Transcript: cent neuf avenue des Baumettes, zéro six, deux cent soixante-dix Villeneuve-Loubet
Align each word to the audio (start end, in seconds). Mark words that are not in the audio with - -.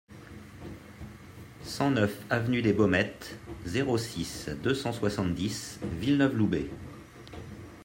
cent 1.61 1.91
neuf 1.91 2.25
avenue 2.31 2.63
des 2.63 2.73
Baumettes, 2.73 3.35
zéro 3.65 3.99
six, 3.99 4.49
deux 4.63 4.73
cent 4.73 4.93
soixante-dix 4.93 5.79
Villeneuve-Loubet 5.99 6.71